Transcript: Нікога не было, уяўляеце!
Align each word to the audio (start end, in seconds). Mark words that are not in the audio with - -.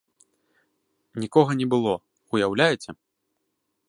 Нікога 1.25 1.51
не 1.61 1.67
было, 1.73 1.93
уяўляеце! 2.37 2.91